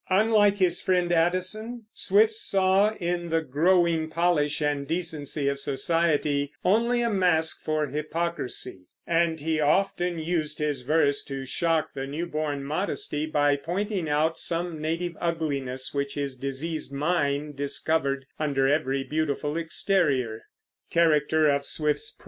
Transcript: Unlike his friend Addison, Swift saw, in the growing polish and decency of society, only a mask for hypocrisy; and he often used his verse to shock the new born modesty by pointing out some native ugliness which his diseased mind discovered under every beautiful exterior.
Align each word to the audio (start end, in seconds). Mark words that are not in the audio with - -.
Unlike 0.09 0.57
his 0.57 0.81
friend 0.81 1.11
Addison, 1.11 1.85
Swift 1.93 2.33
saw, 2.33 2.95
in 2.95 3.29
the 3.29 3.43
growing 3.43 4.09
polish 4.09 4.59
and 4.59 4.87
decency 4.87 5.47
of 5.47 5.59
society, 5.59 6.51
only 6.65 7.01
a 7.01 7.09
mask 7.11 7.63
for 7.63 7.85
hypocrisy; 7.85 8.87
and 9.05 9.39
he 9.39 9.59
often 9.59 10.17
used 10.17 10.57
his 10.57 10.81
verse 10.81 11.23
to 11.25 11.45
shock 11.45 11.93
the 11.93 12.07
new 12.07 12.25
born 12.25 12.63
modesty 12.63 13.27
by 13.27 13.55
pointing 13.55 14.09
out 14.09 14.39
some 14.39 14.81
native 14.81 15.15
ugliness 15.21 15.93
which 15.93 16.15
his 16.15 16.35
diseased 16.35 16.91
mind 16.91 17.55
discovered 17.55 18.25
under 18.39 18.67
every 18.67 19.03
beautiful 19.03 19.55
exterior. 19.55 20.45